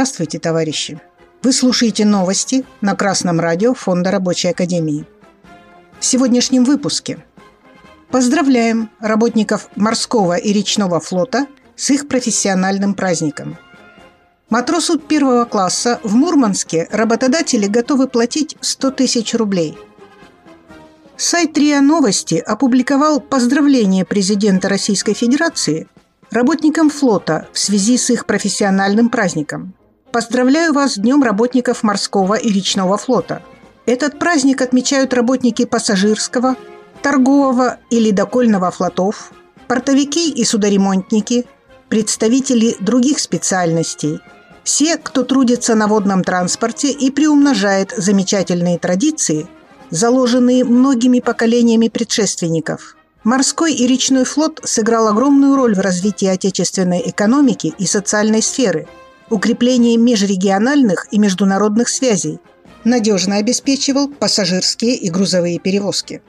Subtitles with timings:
[0.00, 0.98] Здравствуйте, товарищи!
[1.42, 5.04] Вы слушаете новости на Красном радио Фонда Рабочей Академии.
[5.98, 7.18] В сегодняшнем выпуске
[8.10, 11.46] поздравляем работников морского и речного флота
[11.76, 13.58] с их профессиональным праздником.
[14.48, 19.76] Матросу первого класса в Мурманске работодатели готовы платить 100 тысяч рублей.
[21.18, 25.88] Сайт РИА Новости опубликовал поздравление президента Российской Федерации
[26.30, 29.74] работникам флота в связи с их профессиональным праздником.
[30.12, 33.42] Поздравляю вас с Днем работников морского и речного флота.
[33.86, 36.56] Этот праздник отмечают работники пассажирского,
[37.00, 39.32] торгового и ледокольного флотов,
[39.68, 41.46] портовики и судоремонтники,
[41.88, 44.20] представители других специальностей,
[44.64, 49.46] все, кто трудится на водном транспорте и приумножает замечательные традиции,
[49.90, 57.74] заложенные многими поколениями предшественников– Морской и речной флот сыграл огромную роль в развитии отечественной экономики
[57.76, 58.88] и социальной сферы,
[59.30, 62.38] укреплении межрегиональных и международных связей,
[62.84, 66.22] надежно обеспечивал пассажирские и грузовые перевозки.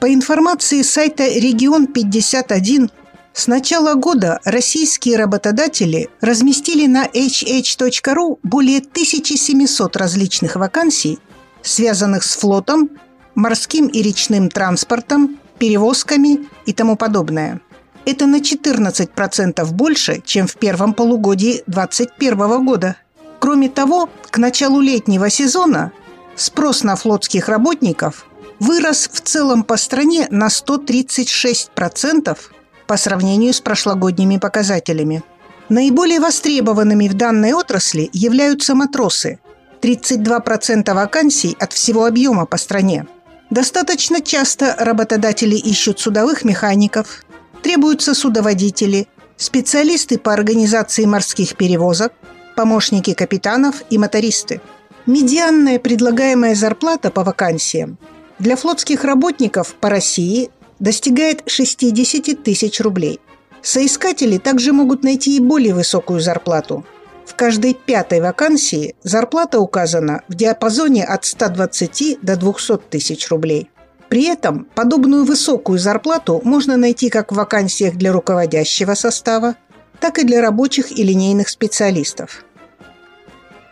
[0.00, 2.90] По информации сайта «Регион-51»,
[3.32, 11.18] с начала года российские работодатели разместили на hh.ru более 1700 различных вакансий,
[11.60, 12.90] связанных с флотом,
[13.34, 17.60] морским и речным транспортом, перевозками и тому подобное.
[18.06, 22.96] Это на 14% больше, чем в первом полугодии 2021 года.
[23.40, 25.90] Кроме того, к началу летнего сезона
[26.36, 28.26] спрос на флотских работников
[28.60, 32.38] вырос в целом по стране на 136%
[32.86, 35.24] по сравнению с прошлогодними показателями.
[35.68, 39.40] Наиболее востребованными в данной отрасли являются матросы–
[39.82, 43.08] 32% вакансий от всего объема по стране–
[43.50, 47.24] Достаточно часто работодатели ищут судовых механиков,
[47.66, 52.12] требуются судоводители, специалисты по организации морских перевозок,
[52.54, 54.60] помощники капитанов и мотористы.
[55.06, 57.98] Медианная предлагаемая зарплата по вакансиям
[58.38, 63.18] для флотских работников по России достигает 60 тысяч рублей.
[63.62, 66.86] Соискатели также могут найти и более высокую зарплату–
[67.26, 73.68] в каждой пятой вакансии зарплата указана в диапазоне от 120 до 200 тысяч рублей.
[74.08, 79.56] При этом подобную высокую зарплату можно найти как в вакансиях для руководящего состава,
[80.00, 82.44] так и для рабочих и линейных специалистов.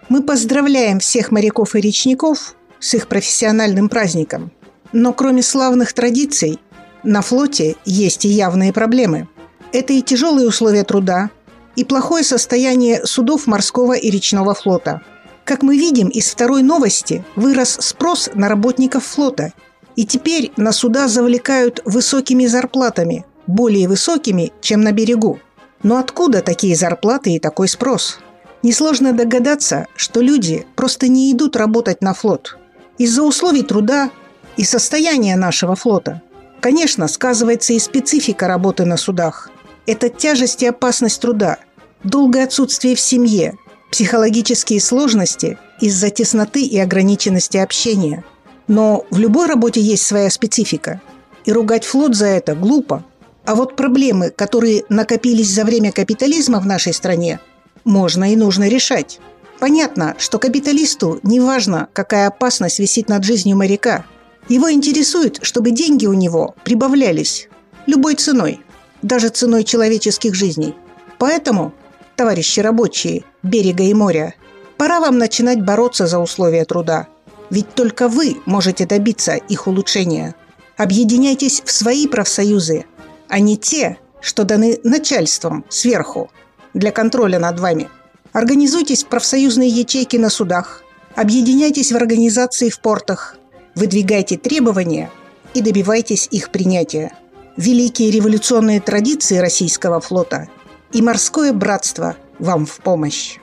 [0.09, 4.50] Мы поздравляем всех моряков и речников с их профессиональным праздником.
[4.93, 6.59] Но кроме славных традиций,
[7.03, 9.28] на флоте есть и явные проблемы.
[9.73, 11.31] Это и тяжелые условия труда,
[11.77, 15.03] и плохое состояние судов морского и речного флота.
[15.44, 19.53] Как мы видим из второй новости, вырос спрос на работников флота,
[19.97, 25.38] и теперь на суда завлекают высокими зарплатами, более высокими, чем на берегу.
[25.82, 28.19] Но откуда такие зарплаты и такой спрос?
[28.62, 32.56] Несложно догадаться, что люди просто не идут работать на флот.
[32.97, 34.10] Из-за условий труда
[34.56, 36.22] и состояния нашего флота.
[36.61, 39.50] Конечно, сказывается и специфика работы на судах.
[39.87, 41.59] Это тяжесть и опасность труда,
[42.05, 43.59] долгое отсутствие в семье,
[43.91, 48.25] психологические сложности из-за тесноты и ограниченности общения.
[48.69, 51.01] Но в любой работе есть своя специфика.
[51.45, 53.05] И ругать флот за это глупо.
[53.45, 57.41] А вот проблемы, которые накопились за время капитализма в нашей стране,
[57.85, 59.21] можно и нужно решать.
[59.59, 64.05] Понятно, что капиталисту не важно, какая опасность висит над жизнью моряка.
[64.49, 67.49] Его интересует, чтобы деньги у него прибавлялись
[67.87, 68.61] любой ценой,
[69.03, 70.75] даже ценой человеческих жизней.
[71.19, 71.73] Поэтому
[72.17, 74.35] товарищи рабочие берега и моря,
[74.77, 77.09] пора вам начинать бороться за условия труда.
[77.50, 80.34] Ведь только вы можете добиться их улучшения.
[80.77, 82.87] Объединяйтесь в свои профсоюзы,
[83.28, 86.31] а не те, что даны начальством сверху
[86.72, 87.88] для контроля над вами.
[88.32, 90.82] Организуйтесь в профсоюзные ячейки на судах,
[91.14, 93.37] объединяйтесь в организации в портах,
[93.76, 95.11] выдвигайте требования
[95.52, 97.12] и добивайтесь их принятия.
[97.56, 100.49] Великие революционные традиции российского флота–
[100.94, 103.38] и морское братство вам в помощь.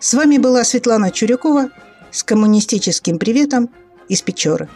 [0.00, 1.68] С вами была Светлана Чурякова
[2.10, 3.70] с коммунистическим приветом
[4.08, 4.68] из Печоры.